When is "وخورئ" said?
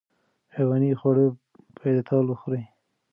2.27-2.63